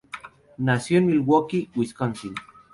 Nació 0.57 0.97
en 0.97 1.05
Milwaukee, 1.05 1.69
Wisconsin. 1.75 2.33